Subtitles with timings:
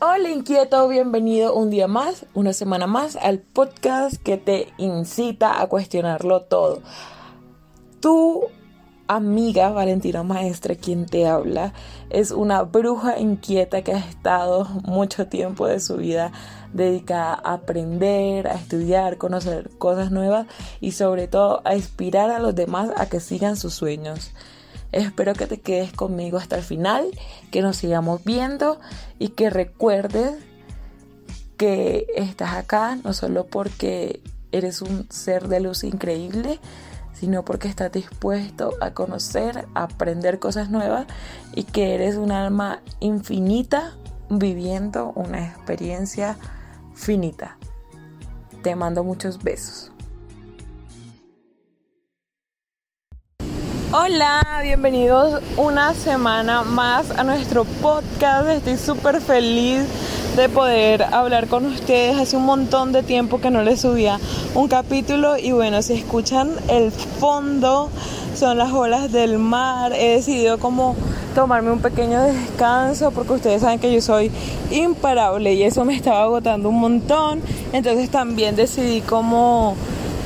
[0.00, 5.66] Hola inquieto, bienvenido un día más, una semana más al podcast que te incita a
[5.66, 6.82] cuestionarlo todo.
[7.98, 8.44] Tu
[9.08, 11.72] amiga Valentina Maestra, quien te habla,
[12.10, 16.30] es una bruja inquieta que ha estado mucho tiempo de su vida
[16.72, 20.46] dedicada a aprender, a estudiar, conocer cosas nuevas
[20.80, 24.30] y sobre todo a inspirar a los demás a que sigan sus sueños.
[24.92, 27.06] Espero que te quedes conmigo hasta el final,
[27.50, 28.80] que nos sigamos viendo
[29.18, 30.36] y que recuerdes
[31.58, 36.58] que estás acá no solo porque eres un ser de luz increíble,
[37.12, 41.06] sino porque estás dispuesto a conocer, a aprender cosas nuevas
[41.54, 43.94] y que eres un alma infinita
[44.30, 46.36] viviendo una experiencia
[46.94, 47.58] finita.
[48.62, 49.92] Te mando muchos besos.
[53.90, 58.46] Hola, bienvenidos una semana más a nuestro podcast.
[58.50, 59.80] Estoy súper feliz
[60.36, 62.18] de poder hablar con ustedes.
[62.18, 64.20] Hace un montón de tiempo que no les subía
[64.54, 67.88] un capítulo y bueno, si escuchan el fondo,
[68.34, 69.94] son las olas del mar.
[69.94, 70.94] He decidido como
[71.34, 74.30] tomarme un pequeño descanso porque ustedes saben que yo soy
[74.70, 77.40] imparable y eso me estaba agotando un montón.
[77.72, 79.76] Entonces también decidí como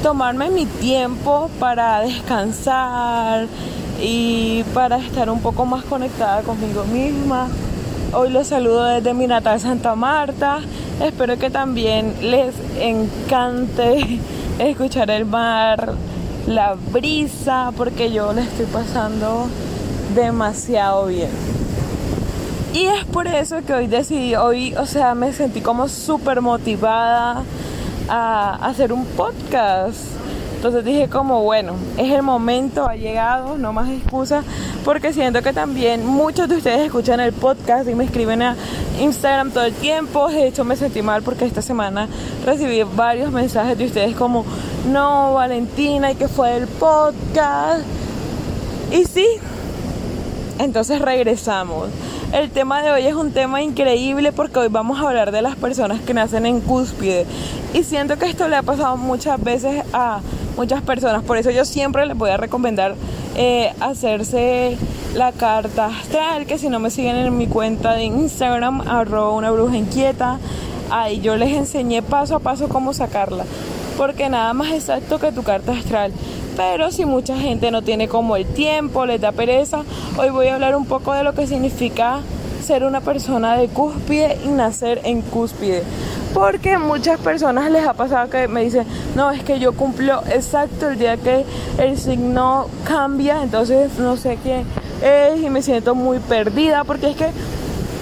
[0.02, 3.46] tomarme mi tiempo para descansar
[4.02, 7.46] y para estar un poco más conectada conmigo misma.
[8.12, 10.58] Hoy los saludo desde mi natal Santa Marta.
[11.00, 14.18] Espero que también les encante
[14.58, 15.94] escuchar el mar,
[16.48, 19.46] la brisa, porque yo le estoy pasando
[20.16, 21.30] demasiado bien.
[22.74, 27.44] Y es por eso que hoy decidí, hoy, o sea, me sentí como súper motivada
[28.08, 29.98] a hacer un podcast.
[30.62, 34.44] Entonces dije como, bueno, es el momento, ha llegado, no más excusas,
[34.84, 38.56] porque siento que también muchos de ustedes escuchan el podcast y me escriben a
[39.00, 40.28] Instagram todo el tiempo.
[40.28, 42.06] De hecho me sentí mal porque esta semana
[42.46, 44.44] recibí varios mensajes de ustedes como,
[44.88, 47.82] no, Valentina, ¿y qué fue el podcast?
[48.92, 49.26] Y sí,
[50.60, 51.88] entonces regresamos.
[52.32, 55.54] El tema de hoy es un tema increíble porque hoy vamos a hablar de las
[55.54, 57.26] personas que nacen en cúspide.
[57.74, 60.20] Y siento que esto le ha pasado muchas veces a
[60.56, 61.22] muchas personas.
[61.24, 62.94] Por eso yo siempre les voy a recomendar
[63.36, 64.78] eh, hacerse
[65.14, 66.46] la carta astral.
[66.46, 70.38] Que si no me siguen en mi cuenta de Instagram, arroba una bruja inquieta.
[70.90, 73.44] Ahí yo les enseñé paso a paso cómo sacarla.
[73.98, 76.12] Porque nada más exacto que tu carta astral.
[76.56, 79.84] Pero si mucha gente no tiene como el tiempo, les da pereza,
[80.16, 82.20] hoy voy a hablar un poco de lo que significa
[82.64, 85.82] ser una persona de cúspide y nacer en cúspide.
[86.34, 90.88] Porque muchas personas les ha pasado que me dicen, no, es que yo cumplo exacto
[90.88, 91.44] el día que
[91.78, 94.64] el signo cambia, entonces no sé qué
[95.02, 97.30] es y me siento muy perdida, porque es que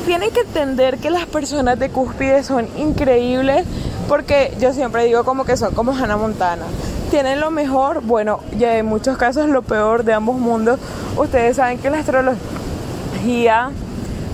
[0.07, 3.65] tienen que entender que las personas de cúspide son increíbles,
[4.09, 6.65] porque yo siempre digo como que son como Hannah Montana
[7.11, 10.79] tienen lo mejor, bueno, y en muchos casos lo peor de ambos mundos.
[11.17, 13.71] Ustedes saben que en la astrología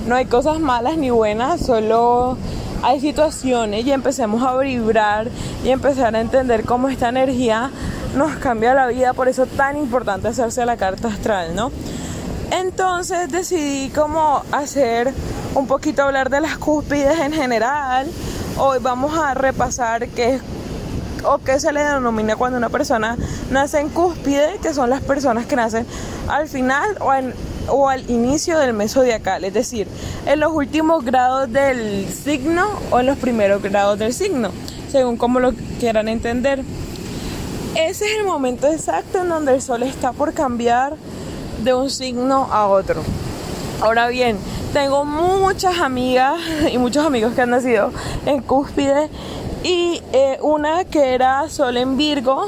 [0.06, 2.36] no hay cosas malas ni buenas, solo
[2.82, 5.28] hay situaciones y empecemos a vibrar
[5.65, 7.70] y empezar a entender cómo esta energía
[8.15, 11.72] nos cambia la vida, por eso es tan importante hacerse la carta astral, ¿no?
[12.50, 15.12] Entonces decidí como hacer
[15.54, 18.06] un poquito hablar de las cúspides en general.
[18.59, 20.42] Hoy vamos a repasar qué es
[21.26, 23.16] o que se le denomina cuando una persona
[23.50, 25.87] nace en cúspide, que son las personas que nacen
[26.28, 27.12] al final o,
[27.72, 29.88] o al inicio del mes zodiacal, es decir,
[30.26, 34.50] en los últimos grados del signo o en los primeros grados del signo,
[34.91, 36.62] según como lo quieran entender.
[37.75, 40.94] Ese es el momento exacto en donde el sol está por cambiar
[41.62, 43.03] de un signo a otro.
[43.82, 44.38] Ahora bien,
[44.72, 46.38] tengo muchas amigas
[46.72, 47.92] y muchos amigos que han nacido
[48.25, 49.10] en cúspide
[49.66, 52.47] y eh, una que era Sol en Virgo,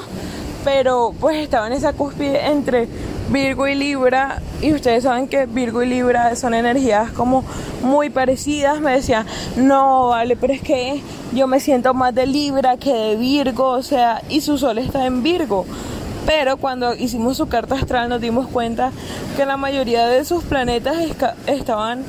[0.65, 2.87] pero pues estaba en esa cúspide entre
[3.31, 7.43] Virgo y Libra y ustedes saben que Virgo y Libra son energías como
[7.83, 8.81] muy parecidas.
[8.81, 11.03] Me decía, no, vale, pero es que
[11.35, 15.05] yo me siento más de Libra que de Virgo, o sea, y su Sol está
[15.05, 15.67] en Virgo.
[16.25, 18.93] Pero cuando hicimos su carta astral nos dimos cuenta
[19.37, 20.99] que la mayoría de sus planetas
[21.49, 22.05] estaban,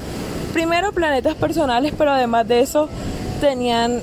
[0.53, 2.89] primero planetas personales, pero además de eso
[3.41, 4.01] tenían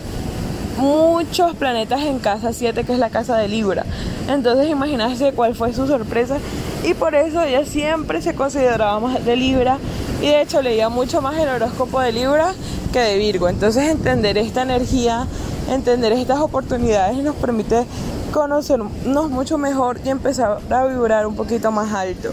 [0.76, 3.84] muchos planetas en casa 7, que es la casa de Libra.
[4.28, 6.38] Entonces imagínense cuál fue su sorpresa.
[6.84, 9.78] Y por eso ella siempre se consideraba más de Libra.
[10.20, 12.52] Y de hecho leía mucho más el horóscopo de Libra
[12.93, 13.49] que de Virgo.
[13.49, 15.26] Entonces entender esta energía,
[15.70, 17.84] entender estas oportunidades nos permite
[18.32, 22.31] conocernos mucho mejor y empezar a vibrar un poquito más alto.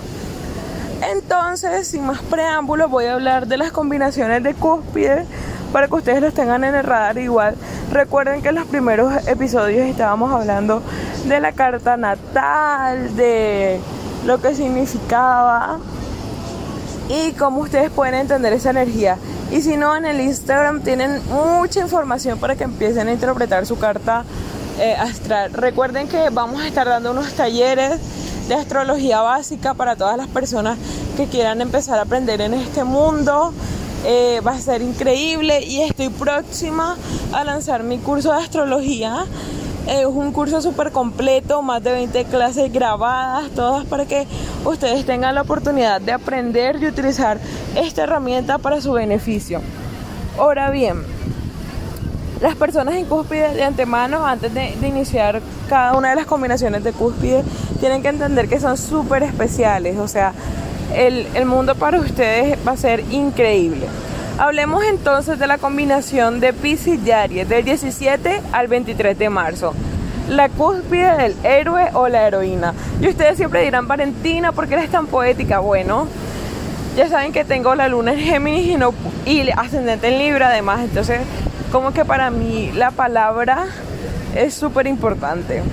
[1.12, 5.26] Entonces, sin más preámbulos, voy a hablar de las combinaciones de cúspide
[5.74, 7.56] para que ustedes los tengan en el radar igual.
[7.92, 10.82] Recuerden que en los primeros episodios estábamos hablando
[11.26, 13.82] de la carta natal, de
[14.26, 15.80] lo que significaba
[17.10, 19.18] y cómo ustedes pueden entender esa energía.
[19.52, 23.78] Y si no, en el Instagram tienen mucha información para que empiecen a interpretar su
[23.78, 24.24] carta
[24.80, 25.54] eh, astral.
[25.54, 28.00] Recuerden que vamos a estar dando unos talleres
[28.48, 30.78] de astrología básica para todas las personas
[31.18, 33.54] que quieran empezar a aprender en este mundo.
[34.06, 36.98] Eh, va a ser increíble y estoy próxima
[37.32, 39.26] a lanzar mi curso de astrología.
[39.88, 44.26] es un curso súper completo, más de 20 clases grabadas, todas para que
[44.66, 47.40] ustedes tengan la oportunidad de aprender y utilizar
[47.76, 49.62] esta herramienta para su beneficio.
[50.38, 51.04] Ahora bien,
[52.44, 56.92] las personas en cúspide de antemano, antes de, iniciar cada una de las combinaciones de
[56.92, 57.42] cúspide,
[57.80, 59.98] tienen que entender que son súper especiales.
[59.98, 60.34] O sea,
[60.94, 63.88] el, el mundo para ustedes va a ser increíble.
[64.38, 69.74] Hablemos entonces de la combinación de Pisces y Aries del 17 al 23 de marzo.
[70.28, 72.74] La cúspide del héroe o la heroína.
[73.00, 75.60] Y ustedes siempre dirán, Valentina, ¿por qué eres tan poética?
[75.60, 76.08] Bueno,
[76.96, 78.94] ya saben que tengo la luna en Géminis y, no,
[79.26, 80.82] y ascendente en Libra además.
[80.82, 81.20] Entonces
[81.74, 83.66] como que para mí la palabra
[84.36, 85.64] es súper importante.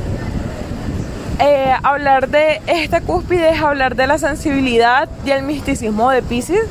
[1.42, 6.66] Eh, hablar de esta cúspide es hablar de la sensibilidad y el misticismo de Pisces,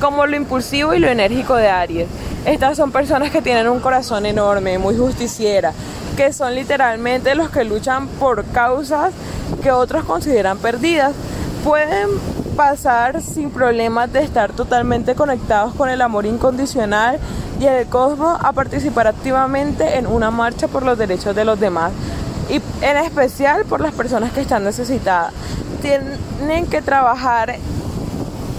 [0.00, 2.08] como lo impulsivo y lo enérgico de Aries.
[2.46, 5.74] Estas son personas que tienen un corazón enorme, muy justiciera,
[6.16, 9.12] que son literalmente los que luchan por causas
[9.62, 11.12] que otros consideran perdidas.
[11.62, 12.08] Pueden
[12.56, 17.18] pasar sin problemas de estar totalmente conectados con el amor incondicional
[17.60, 21.92] y el cosmos a participar activamente en una marcha por los derechos de los demás
[22.50, 25.32] y en especial por las personas que están necesitadas.
[25.82, 27.56] Tienen que trabajar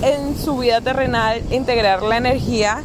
[0.01, 2.81] en su vida terrenal, integrar la energía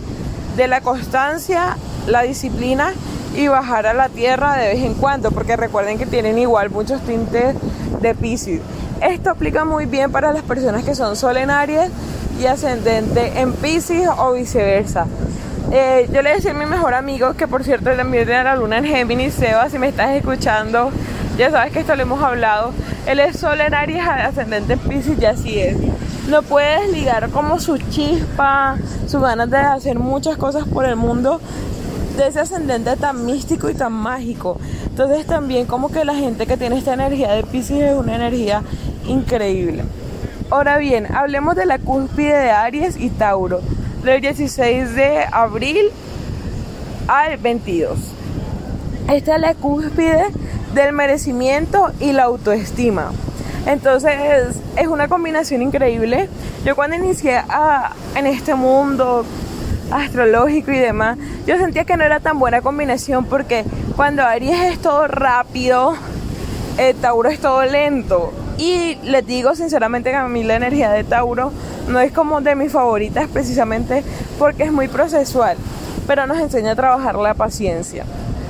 [0.57, 1.77] de la constancia,
[2.07, 2.93] la disciplina
[3.37, 7.01] y bajar a la tierra de vez en cuando, porque recuerden que tienen igual muchos
[7.03, 7.55] tintes
[8.01, 8.61] de Pisces.
[9.01, 11.91] Esto aplica muy bien para las personas que son solenarias
[12.41, 15.07] y ascendente en Pisces o viceversa.
[15.73, 18.79] Eh, yo le decía a mi mejor amigo, que por cierto también tiene la luna
[18.79, 20.91] en Géminis, Seba, si me estás escuchando,
[21.39, 22.73] ya sabes que esto lo hemos hablado.
[23.07, 25.77] Él es sol en Aries, ascendente en Pisces y así es.
[26.29, 31.41] No puedes ligar como su chispa, su ganas de hacer muchas cosas por el mundo
[32.17, 34.59] de ese ascendente tan místico y tan mágico.
[34.87, 38.63] Entonces también como que la gente que tiene esta energía de Pisces es una energía
[39.07, 39.85] increíble.
[40.51, 43.61] Ahora bien, hablemos de la cúspide de Aries y Tauro
[44.03, 45.91] del 16 de abril
[47.07, 47.99] al 22.
[49.13, 50.27] Esta es la cúspide
[50.75, 53.13] del merecimiento y la autoestima.
[53.67, 56.29] Entonces es una combinación increíble.
[56.65, 57.43] Yo cuando inicié
[58.15, 59.25] en este mundo
[59.91, 63.65] astrológico y demás, yo sentía que no era tan buena combinación porque
[63.97, 65.95] cuando Aries es todo rápido,
[66.79, 68.33] eh, Tauro es todo lento.
[68.61, 71.51] Y les digo sinceramente que a mí la energía de Tauro
[71.89, 74.05] no es como de mis favoritas precisamente
[74.39, 75.57] porque es muy procesual,
[76.07, 78.05] pero nos enseña a trabajar la paciencia.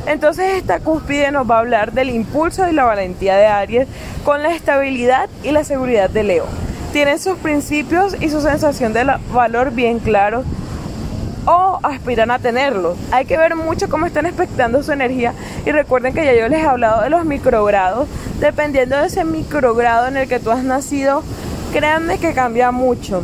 [0.07, 3.87] Entonces esta cúspide nos va a hablar del impulso y la valentía de Aries
[4.25, 6.47] con la estabilidad y la seguridad de Leo.
[6.93, 10.45] Tienen sus principios y su sensación de valor bien claros
[11.50, 12.97] o aspiran a tenerlos.
[13.11, 15.35] Hay que ver mucho cómo están expectando su energía
[15.66, 20.07] y recuerden que ya yo les he hablado de los microgrados dependiendo de ese microgrado
[20.07, 21.23] en el que tú has nacido,
[21.73, 23.23] créanme que cambia mucho.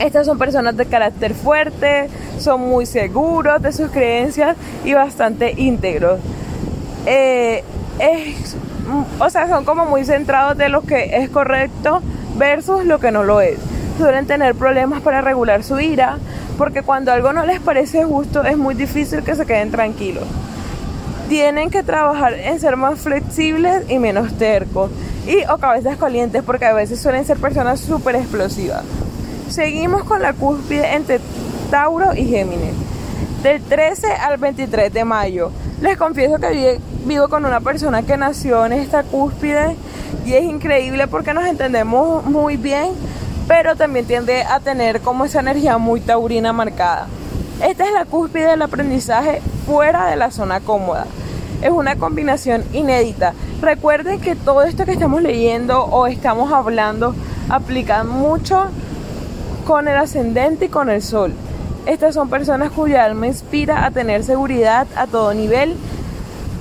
[0.00, 6.20] Estas son personas de carácter fuerte, son muy seguros de sus creencias y bastante íntegros.
[7.06, 7.62] Eh,
[9.18, 12.00] o sea, son como muy centrados de lo que es correcto
[12.36, 13.58] versus lo que no lo es.
[13.96, 16.18] Suelen tener problemas para regular su ira,
[16.58, 20.24] porque cuando algo no les parece justo es muy difícil que se queden tranquilos
[21.28, 24.90] tienen que trabajar en ser más flexibles y menos tercos.
[25.26, 28.82] Y o cabezas calientes porque a veces suelen ser personas súper explosivas.
[29.50, 31.20] Seguimos con la cúspide entre
[31.70, 32.72] Tauro y Géminis.
[33.42, 35.50] Del 13 al 23 de mayo.
[35.82, 39.76] Les confieso que vivo con una persona que nació en esta cúspide
[40.24, 42.88] y es increíble porque nos entendemos muy bien,
[43.48, 47.06] pero también tiende a tener como esa energía muy taurina marcada.
[47.66, 51.06] Esta es la cúspide del aprendizaje fuera de la zona cómoda.
[51.62, 53.32] Es una combinación inédita.
[53.60, 57.14] Recuerden que todo esto que estamos leyendo o estamos hablando
[57.48, 58.66] aplica mucho
[59.66, 61.32] con el ascendente y con el sol.
[61.86, 65.74] Estas son personas cuya alma inspira a tener seguridad a todo nivel,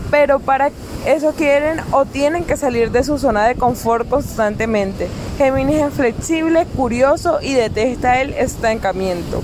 [0.09, 0.71] pero para
[1.05, 5.07] eso quieren o tienen que salir de su zona de confort constantemente.
[5.37, 9.41] Géminis es flexible, curioso y detesta el estancamiento.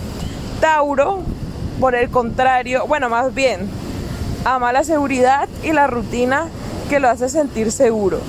[0.60, 1.22] Tauro
[1.80, 3.70] por el contrario, bueno, más bien,
[4.46, 6.48] ama la seguridad y la rutina
[6.90, 8.20] que lo hace sentir seguro.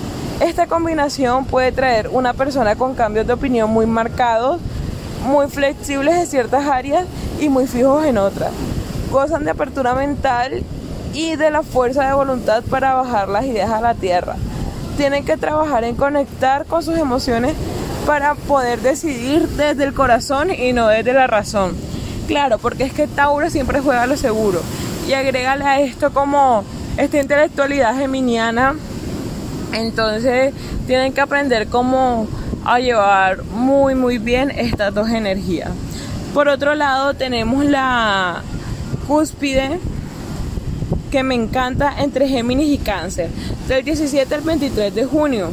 [0.40, 4.60] Esta combinación puede traer una persona con cambios de opinión muy marcados,
[5.26, 7.06] muy flexibles en ciertas áreas
[7.40, 8.50] y muy fijos en otras.
[9.10, 10.64] Gozan de apertura mental
[11.14, 14.36] y de la fuerza de voluntad para bajar las ideas a la tierra.
[14.96, 17.54] Tienen que trabajar en conectar con sus emociones
[18.06, 21.74] para poder decidir desde el corazón y no desde la razón.
[22.26, 24.60] Claro, porque es que Tauro siempre juega lo seguro.
[25.08, 26.64] Y agrégale a esto como
[26.96, 28.74] esta intelectualidad geminiana.
[29.72, 30.52] Entonces
[30.86, 32.26] tienen que aprender cómo
[32.64, 35.70] a llevar muy muy bien estas dos energías.
[36.32, 38.42] Por otro lado tenemos la
[39.06, 39.78] cúspide
[41.14, 43.30] que me encanta entre Géminis y Cáncer,
[43.68, 45.52] del 17 al 23 de junio.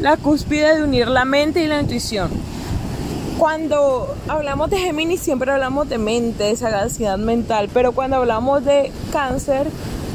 [0.00, 2.30] La cúspide de unir la mente y la intuición.
[3.38, 8.90] Cuando hablamos de Géminis siempre hablamos de mente, de sagacidad mental, pero cuando hablamos de
[9.12, 9.68] Cáncer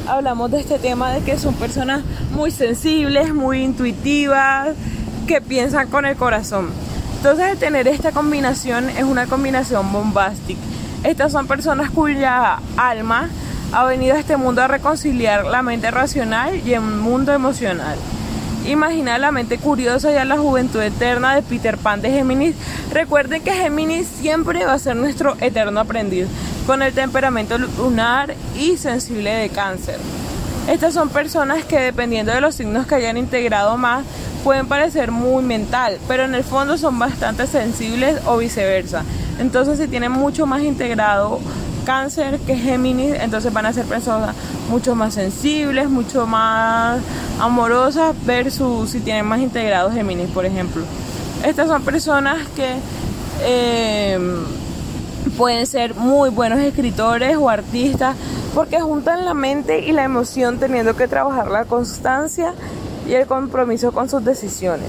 [0.06, 4.74] hablamos de este tema de que son personas muy sensibles, muy intuitivas,
[5.26, 6.68] que piensan con el corazón.
[7.16, 10.60] Entonces, tener esta combinación es una combinación bombástica.
[11.04, 13.30] Estas son personas cuya alma
[13.72, 17.96] ha venido a este mundo a reconciliar la mente racional y el mundo emocional.
[18.66, 22.54] Imagina la mente curiosa y a la juventud eterna de Peter Pan de Géminis.
[22.92, 26.26] Recuerden que Géminis siempre va a ser nuestro eterno aprendiz,
[26.66, 29.98] con el temperamento lunar y sensible de cáncer.
[30.68, 34.04] Estas son personas que dependiendo de los signos que hayan integrado más,
[34.44, 39.02] pueden parecer muy mental, pero en el fondo son bastante sensibles o viceversa.
[39.40, 41.40] Entonces si tienen mucho más integrado
[41.84, 44.34] cáncer que Géminis, entonces van a ser personas
[44.70, 47.00] mucho más sensibles, mucho más
[47.40, 50.82] amorosas versus si tienen más integrado Géminis, por ejemplo.
[51.44, 52.76] Estas son personas que
[53.44, 54.44] em,
[55.36, 58.16] pueden ser muy buenos escritores o artistas
[58.54, 62.54] porque juntan la mente y la emoción teniendo que trabajar la constancia
[63.08, 64.88] y el compromiso con sus decisiones.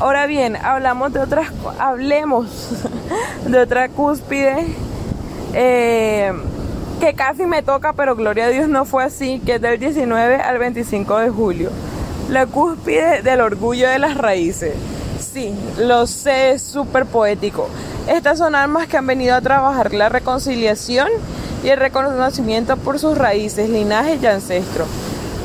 [0.00, 1.20] Ahora bien, hablamos de
[1.78, 2.70] hablemos
[3.46, 4.74] de otra cúspide
[5.54, 6.32] eh,
[7.00, 10.36] que casi me toca, pero gloria a Dios no fue así, que es del 19
[10.36, 11.70] al 25 de julio.
[12.28, 14.74] La cúspide del orgullo de las raíces.
[15.20, 17.68] Sí, lo sé, es súper poético.
[18.08, 21.08] Estas son almas que han venido a trabajar la reconciliación
[21.62, 24.88] y el reconocimiento por sus raíces, linaje y ancestros.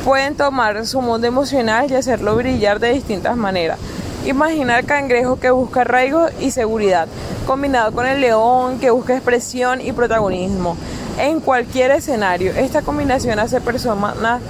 [0.04, 3.80] Pueden tomar su mundo emocional y hacerlo brillar de distintas maneras.
[4.26, 7.08] Imagina el cangrejo que busca arraigo y seguridad,
[7.48, 10.76] combinado con el león que busca expresión y protagonismo.
[11.18, 14.42] En cualquier escenario, esta combinación hace personas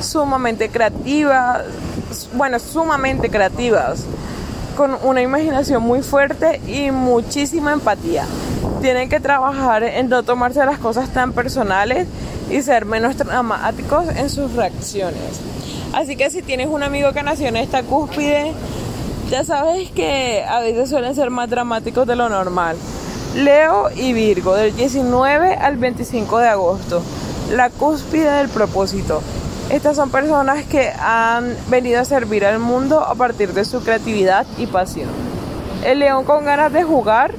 [0.00, 1.62] sumamente creativas,
[2.34, 4.04] bueno, sumamente creativas,
[4.76, 8.24] con una imaginación muy fuerte y muchísima empatía.
[8.80, 12.06] Tienen que trabajar en no tomarse las cosas tan personales
[12.50, 15.40] y ser menos dramáticos en sus reacciones.
[15.92, 18.52] Así que si tienes un amigo que nació en esta cúspide,
[19.30, 22.76] ya sabes que a veces suelen ser más dramáticos de lo normal.
[23.34, 27.02] Leo y Virgo, del 19 al 25 de agosto,
[27.52, 29.22] la cúspide del propósito.
[29.70, 34.46] Estas son personas que han venido a servir al mundo a partir de su creatividad
[34.56, 35.10] y pasión.
[35.84, 37.34] El león con ganas de jugar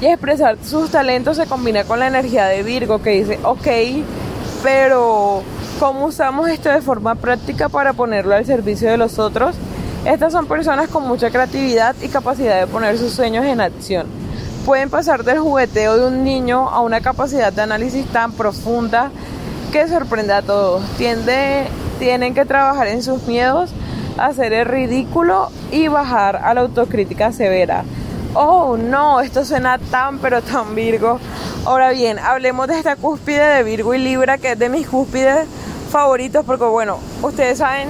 [0.00, 3.68] y expresar sus talentos se combina con la energía de Virgo que dice, ok,
[4.64, 5.42] pero
[5.78, 9.54] ¿cómo usamos esto de forma práctica para ponerlo al servicio de los otros?
[10.04, 14.08] Estas son personas con mucha creatividad y capacidad de poner sus sueños en acción.
[14.66, 19.12] Pueden pasar del jugueteo de un niño a una capacidad de análisis tan profunda
[19.70, 20.82] que sorprende a todos.
[22.00, 23.70] tienen que trabajar en sus miedos,
[24.18, 27.84] hacer el ridículo y bajar a la autocrítica severa.
[28.34, 31.20] Oh, no, esto suena tan pero tan Virgo.
[31.64, 35.46] Ahora bien, hablemos de esta cúspide de Virgo y Libra, que es de mis cúspides
[35.90, 37.88] favoritos, porque bueno, ustedes saben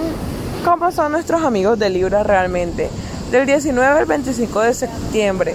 [0.65, 2.89] cómo son nuestros amigos de Libra realmente.
[3.31, 5.55] Del 19 al 25 de septiembre,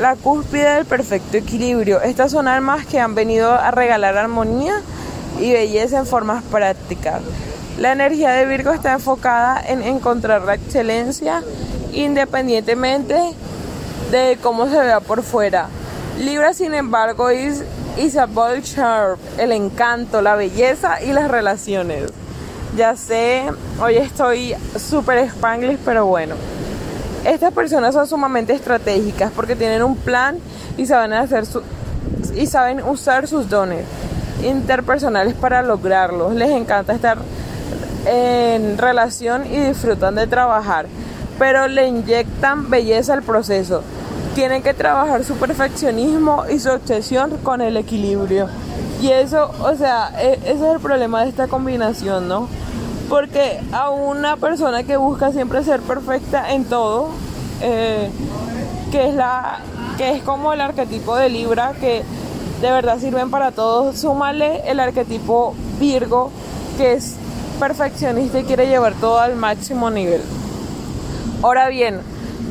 [0.00, 2.00] la cúspide del perfecto equilibrio.
[2.00, 4.74] Estas son almas que han venido a regalar armonía
[5.40, 7.20] y belleza en formas prácticas.
[7.78, 11.42] La energía de Virgo está enfocada en encontrar la excelencia
[11.92, 13.16] independientemente
[14.10, 15.68] de cómo se vea por fuera.
[16.18, 17.62] Libra, sin embargo, es
[17.98, 22.23] Isabel Sharp, el encanto, la belleza y las relaciones.
[22.76, 23.44] Ya sé,
[23.80, 26.34] hoy estoy súper spanglish, pero bueno.
[27.24, 30.38] Estas personas son sumamente estratégicas porque tienen un plan
[30.76, 31.44] y saben, hacer
[32.34, 33.84] y saben usar sus dones
[34.44, 36.32] interpersonales para lograrlo.
[36.32, 37.18] Les encanta estar
[38.06, 40.86] en relación y disfrutan de trabajar,
[41.38, 43.82] pero le inyectan belleza al proceso.
[44.34, 48.48] tienen que trabajar su perfeccionismo y su obsesión con el equilibrio.
[49.00, 52.48] Y eso, o sea, e, ese es el problema de esta combinación, ¿no?
[53.08, 57.08] Porque a una persona que busca siempre ser perfecta en todo,
[57.60, 58.10] eh,
[58.90, 59.60] que es la
[59.96, 62.02] que es como el arquetipo de Libra que
[62.60, 66.30] de verdad sirven para todos, súmale el arquetipo Virgo
[66.76, 67.16] que es
[67.60, 70.22] perfeccionista y quiere llevar todo al máximo nivel.
[71.42, 72.00] Ahora bien,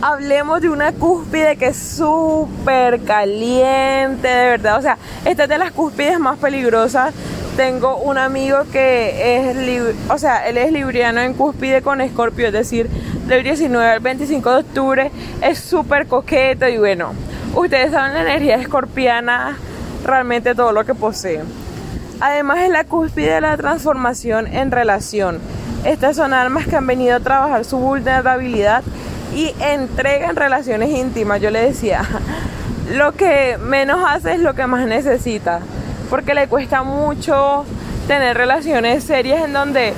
[0.04, 4.78] hablemos de una cúspide que es súper caliente, de verdad.
[4.78, 7.14] O sea, esta es de las cúspides más peligrosas.
[7.56, 12.54] Tengo un amigo que es, o sea, él es libriano en cúspide con Escorpio, es
[12.54, 12.90] decir,
[13.28, 15.12] del 19 al 25 de octubre.
[15.42, 17.14] Es súper coqueto y bueno,
[17.56, 19.58] ustedes saben la energía escorpiana,
[20.04, 21.44] realmente todo lo que posee.
[22.20, 25.40] Además es la cúspide de la transformación en relación.
[25.86, 28.84] Estas son almas que han venido a trabajar su vulnerabilidad
[29.36, 31.42] y entregan relaciones íntimas.
[31.42, 32.04] Yo le decía,
[32.92, 35.60] lo que menos hace es lo que más necesita,
[36.10, 37.66] porque le cuesta mucho
[38.08, 39.94] tener relaciones serias en donde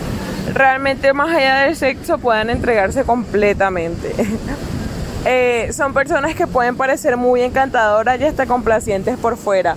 [0.54, 4.14] realmente más allá del sexo puedan entregarse completamente.
[5.28, 9.76] Eh, son personas que pueden parecer muy encantadoras y hasta complacientes por fuera,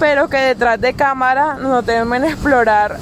[0.00, 2.96] pero que detrás de cámara no temen explorar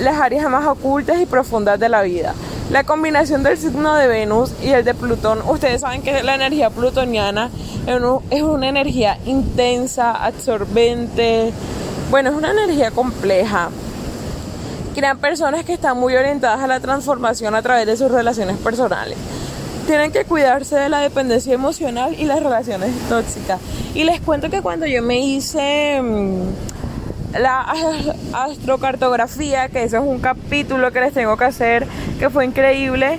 [0.00, 2.34] las áreas más ocultas y profundas de la vida.
[2.70, 6.68] La combinación del signo de Venus y el de Plutón, ustedes saben que la energía
[6.68, 7.50] plutoniana
[7.86, 11.50] es una energía intensa, absorbente,
[12.10, 13.70] bueno, es una energía compleja.
[14.94, 19.16] Crean personas que están muy orientadas a la transformación a través de sus relaciones personales.
[19.86, 23.60] Tienen que cuidarse de la dependencia emocional y las relaciones tóxicas.
[23.94, 26.42] Y les cuento que cuando yo me hice mm,
[27.32, 27.66] la
[28.32, 31.86] astrocartografía, que eso es un capítulo que les tengo que hacer,
[32.18, 33.18] que fue increíble.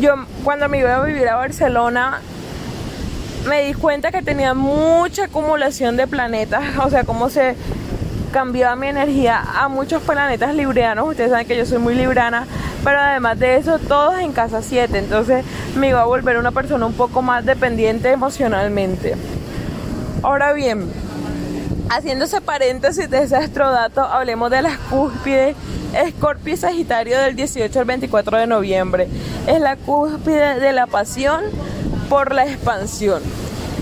[0.00, 2.20] Yo cuando me iba a vivir a Barcelona
[3.48, 7.54] me di cuenta que tenía mucha acumulación de planetas, o sea, cómo se
[8.32, 11.08] cambiaba mi energía a muchos planetas librianos.
[11.08, 12.46] Ustedes saben que yo soy muy librana,
[12.82, 14.98] pero además de eso, todos en casa 7.
[14.98, 15.44] Entonces
[15.76, 19.14] me iba a volver una persona un poco más dependiente emocionalmente.
[20.22, 20.90] Ahora bien,
[21.94, 25.54] Haciendo ese paréntesis de ese astrodato, hablemos de las cúspides
[25.94, 29.08] Escorpio y Sagitario del 18 al 24 de noviembre.
[29.46, 31.44] Es la cúspide de la pasión
[32.08, 33.22] por la expansión.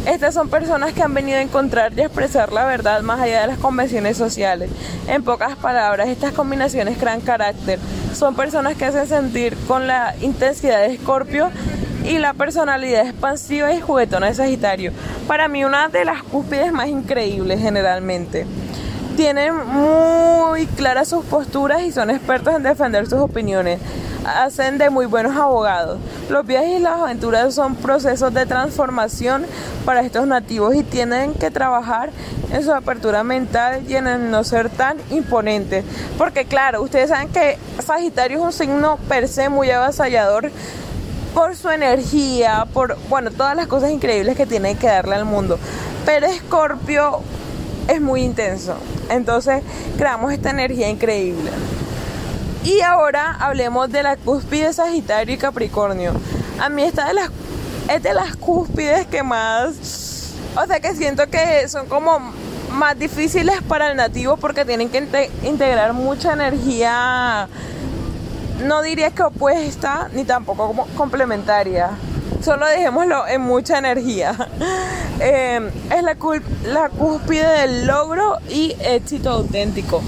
[0.04, 3.46] Estas son personas que han venido a encontrar y expresar la verdad más allá de
[3.46, 4.68] las convenciones sociales.
[5.08, 7.78] En pocas palabras, estas combinaciones crean carácter.
[8.12, 11.50] Son personas que hacen sentir con la intensidad de Escorpio
[12.04, 14.92] y la personalidad expansiva y juguetona de Sagitario.
[15.26, 18.46] Para mí una de las cúspides más increíbles generalmente.
[19.16, 23.78] Tienen muy claras sus posturas y son expertos en defender sus opiniones.
[24.24, 25.98] Hacen de muy buenos abogados.
[26.30, 29.44] Los viajes y las aventuras son procesos de transformación
[29.84, 32.10] para estos nativos y tienen que trabajar
[32.52, 35.84] en su apertura mental y en no ser tan imponentes.
[36.16, 40.50] Porque claro, ustedes saben que Sagitario es un signo per se muy avasallador
[41.34, 45.58] por su energía, por, bueno, todas las cosas increíbles que tiene que darle al mundo.
[46.04, 47.20] Pero Escorpio
[47.88, 48.74] es muy intenso.
[49.10, 49.62] Entonces
[49.96, 51.50] creamos esta energía increíble.
[52.64, 56.12] Y ahora hablemos de la cúspide Sagitario y Capricornio.
[56.60, 57.30] A mí esta de las,
[57.88, 62.20] es de las cúspides que más, o sea que siento que son como
[62.70, 67.48] más difíciles para el nativo porque tienen que integrar mucha energía
[68.64, 71.90] no diría que opuesta ni tampoco como complementaria.
[72.42, 74.34] Solo dejémoslo en mucha energía.
[75.24, 76.16] Eh, es la,
[76.64, 80.02] la cúspide del logro y éxito auténtico.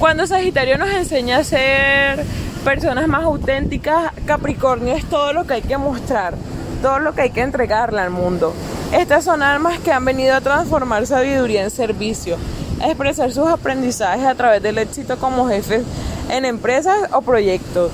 [0.00, 2.24] Cuando Sagitario nos enseña a ser
[2.64, 6.34] personas más auténticas, Capricornio es todo lo que hay que mostrar,
[6.80, 8.52] todo lo que hay que entregarle al mundo.
[8.92, 12.36] Estas son almas que han venido a transformar sabiduría en servicio,
[12.80, 15.84] a expresar sus aprendizajes a través del éxito como jefes
[16.30, 17.90] en empresas o proyectos.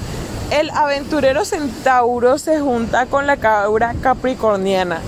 [0.51, 5.01] El aventurero centauro se junta con la cabra capricorniana,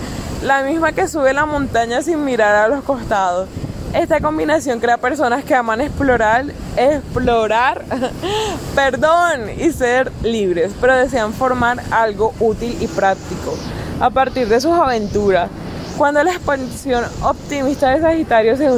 [0.43, 3.49] la misma que sube la montaña sin mirar a los costados.
[3.95, 6.45] Esta combinación crea personas que aman explorar,
[6.77, 7.85] explorar,
[8.75, 13.57] perdón, y ser libres, pero desean formar algo útil y práctico
[13.99, 15.51] a partir de sus aventuras.
[15.99, 18.71] Cuando la expansión optimista de Sagitario se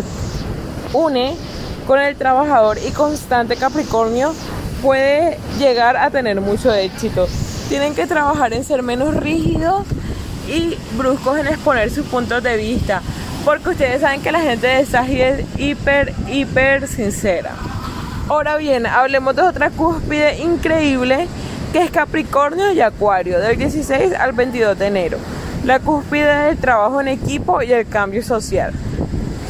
[0.92, 1.36] une
[1.86, 4.34] con el trabajador y constante Capricornio
[4.82, 7.28] puede llegar a tener mucho éxito.
[7.68, 9.84] Tienen que trabajar en ser menos rígidos
[10.48, 13.00] y bruscos en exponer sus puntos de vista,
[13.44, 17.52] porque ustedes saben que la gente de Sagitario es hiper, hiper sincera.
[18.28, 21.28] Ahora bien, hablemos de otra cúspide increíble
[21.72, 25.18] que es Capricornio y Acuario, del 16 al 22 de enero.
[25.64, 28.72] la cúspide del trabajo en equipo y el cambio social.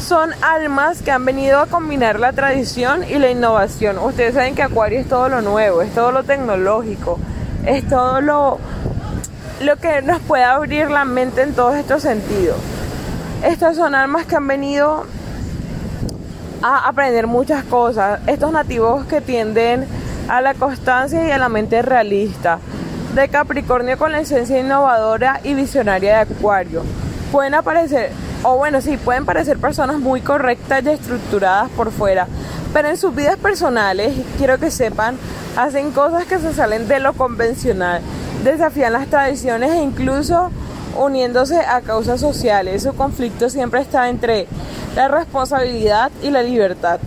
[0.03, 3.99] Son almas que han venido a combinar la tradición y la innovación.
[3.99, 7.21] Ustedes saben que Acuario es todo lo nuevo, es todo lo tecnológico,
[7.65, 8.59] es todo lo,
[9.61, 12.57] lo que nos puede abrir la mente en todos estos sentidos.
[13.45, 15.05] Estas son almas que han venido
[16.63, 18.21] a aprender muchas cosas.
[18.27, 19.87] Estos nativos que tienden
[20.29, 22.59] a la constancia y a la mente realista.
[23.15, 26.83] De Capricornio con la esencia innovadora y visionaria de Acuario.
[27.31, 28.11] Pueden aparecer,
[28.43, 32.27] o bueno, sí, pueden parecer personas muy correctas y estructuradas por fuera,
[32.73, 35.17] pero en sus vidas personales, quiero que sepan,
[35.57, 38.01] hacen cosas que se salen de lo convencional,
[38.43, 40.51] desafían las tradiciones e incluso
[40.99, 42.83] uniéndose a causas sociales.
[42.83, 44.47] Su conflicto siempre está entre
[44.97, 47.01] la responsabilidad y la libertad.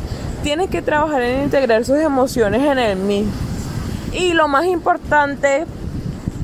[0.43, 3.31] Tienen que trabajar en integrar sus emociones en el mismo.
[4.13, 5.65] Y lo más importante,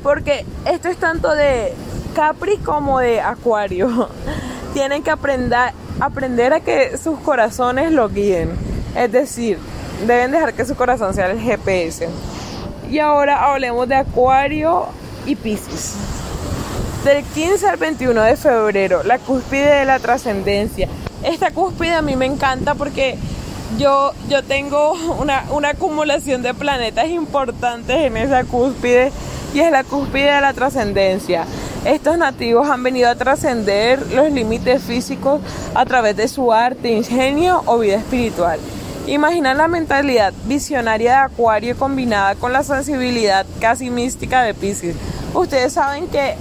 [0.02, 1.72] porque esto es tanto de
[2.14, 3.88] Capri como de Acuario,
[4.72, 8.50] tienen que aprender, a que sus corazones lo guíen.
[8.96, 9.58] Es decir,
[10.06, 12.08] deben dejar que su corazón sea el GPS.
[12.90, 14.86] Y ahora hablemos de Acuario
[15.26, 15.94] y Pisces.
[17.04, 20.88] Del 15 al 21 de febrero, la cúspide de la trascendencia.
[21.24, 23.16] Esta cúspide a mí me encanta porque
[23.78, 29.10] yo, yo tengo una, una acumulación de planetas importantes en esa cúspide
[29.54, 31.44] y es la cúspide de la trascendencia.
[31.84, 35.40] Estos nativos han venido a trascender los límites físicos
[35.74, 38.60] a través de su arte, ingenio o vida espiritual.
[39.06, 44.94] Imagina la mentalidad visionaria de Acuario combinada con la sensibilidad casi mística de Pisces.
[45.34, 46.36] Ustedes saben que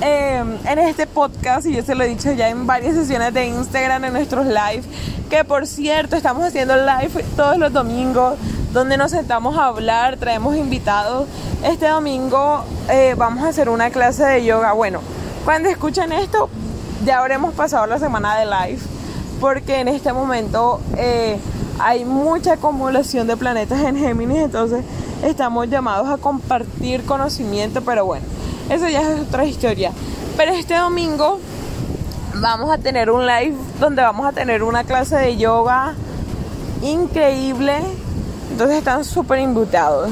[0.00, 3.46] Em, en este podcast, y yo se lo he dicho ya en varias sesiones de
[3.46, 4.82] Instagram, en nuestros live,
[5.30, 8.34] que por cierto estamos haciendo live todos los domingos,
[8.74, 11.26] donde nos sentamos a hablar, traemos invitados.
[11.62, 14.72] Este domingo eh, vamos a hacer una clase de yoga.
[14.72, 15.00] Bueno,
[15.46, 16.50] cuando escuchen esto,
[17.06, 18.82] ya habremos pasado la semana de live,
[19.40, 21.38] porque en este momento eh,
[21.78, 24.84] hay mucha acumulación de planetas en Géminis, entonces
[25.22, 28.26] estamos llamados a compartir conocimiento, pero bueno
[28.68, 29.92] eso ya es otra historia.
[30.36, 31.38] Pero este domingo
[32.34, 35.94] vamos a tener un live donde vamos a tener una clase de yoga
[36.82, 37.80] increíble.
[38.50, 40.10] Entonces están súper invitados.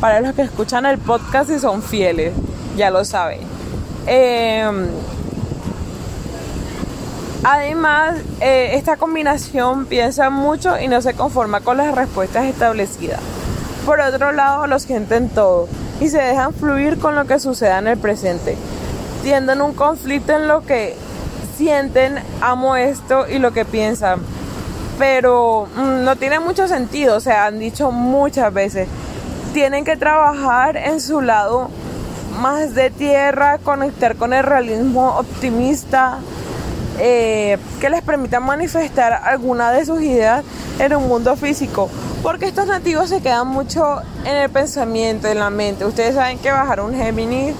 [0.00, 2.32] Para los que escuchan el podcast y son fieles,
[2.76, 3.40] ya lo saben.
[4.06, 4.86] Em,
[7.42, 13.20] además, eh, esta combinación piensa mucho y no se conforma con las respuestas establecidas.
[13.84, 15.68] Por otro lado, lo sienten todo
[16.00, 18.56] y se dejan fluir con lo que suceda en el presente.
[19.22, 20.94] Tienden un conflicto en lo que
[21.56, 24.20] sienten, amo esto y lo que piensan.
[24.98, 28.88] Pero mm, no tiene mucho sentido, o sea, han dicho muchas veces.
[29.52, 31.70] Tienen que trabajar en su lado
[32.40, 36.18] más de tierra, conectar con el realismo optimista,
[37.00, 40.44] eh, que les permita manifestar alguna de sus ideas
[40.78, 41.88] en un mundo físico.
[42.22, 45.84] Porque estos nativos se quedan mucho en el pensamiento, en la mente.
[45.84, 47.54] Ustedes saben que bajar un Géminis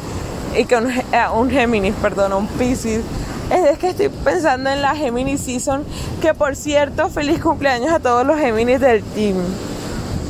[0.56, 3.02] y que un, eh, Géminis, perdón, un Pisces.
[3.50, 5.82] Es que estoy pensando en la Géminis Season,
[6.20, 9.36] que por cierto, feliz cumpleaños a todos los Géminis del team.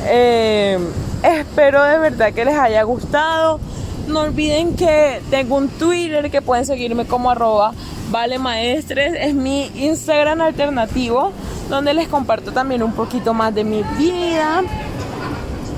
[0.05, 0.79] Eh,
[1.23, 3.59] espero de verdad que les haya gustado.
[4.07, 7.73] No olviden que tengo un Twitter que pueden seguirme como arroba
[8.11, 9.15] vale maestres.
[9.19, 11.33] Es mi Instagram alternativo
[11.69, 14.63] donde les comparto también un poquito más de mi vida.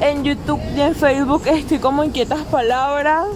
[0.00, 3.26] En YouTube y en Facebook estoy como Inquietas Palabras.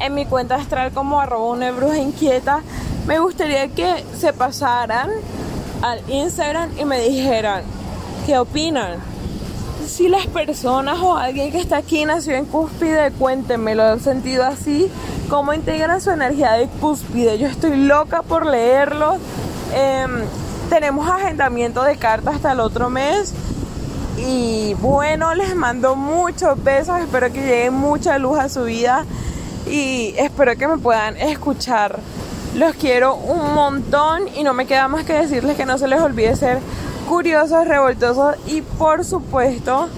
[0.00, 2.62] En mi cuenta astral como arroba una inquieta.
[3.06, 5.10] Me gustaría que se pasaran
[5.82, 7.62] al Instagram y me dijeran
[8.26, 8.98] qué opinan.
[9.86, 14.44] Si las personas o alguien que está aquí nació en cúspide, cuéntenme, lo han sentido
[14.44, 14.90] así,
[15.28, 17.38] cómo integran su energía de cúspide.
[17.38, 19.16] Yo estoy loca por leerlos.
[19.74, 20.22] Em,
[20.68, 23.32] tenemos agendamiento de cartas hasta el otro mes.
[24.18, 27.00] Y bueno, les mando muchos besos.
[27.00, 29.04] Espero que llegue mucha luz a su vida.
[29.66, 31.98] Y espero que me puedan escuchar.
[32.54, 34.28] Los quiero un montón.
[34.34, 36.58] Y no me queda más que decirles que no se les olvide ser
[37.08, 38.36] curiosos, revoltosos.
[38.46, 39.88] Y por supuesto,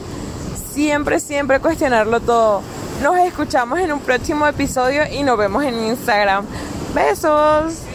[0.73, 2.63] siempre, siempre cuestionarlo todo.
[3.03, 6.45] Nos escuchamos en un próximo episodio y nos vemos en Instagram.
[6.95, 7.92] Besos.